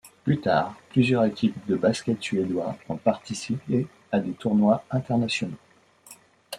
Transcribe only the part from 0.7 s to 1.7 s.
plusieurs équipes